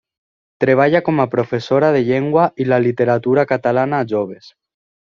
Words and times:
Treballa 0.63 1.01
com 1.09 1.21
a 1.25 1.27
professora 1.35 1.93
de 1.97 2.03
llengua 2.09 2.49
i 2.65 2.69
la 2.73 2.83
literatura 2.89 3.47
catalana 3.55 4.05
a 4.05 4.13
joves. 4.17 4.53